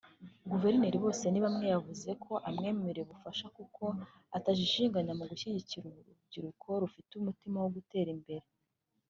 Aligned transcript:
Guverineri 0.51 1.01
Bosenibamwe 1.03 1.65
yavuze 1.73 2.09
ko 2.23 2.33
“amwemereye 2.47 3.03
ubufasha 3.05 3.45
kuko 3.57 3.83
atajijinganya 4.37 5.13
mu 5.19 5.23
gushyigikira 5.31 5.85
urubyiruko 5.87 6.67
rufite 6.81 7.11
umutima 7.15 7.57
wo 7.63 7.69
gutera 7.75 8.09
imbere 8.17 8.45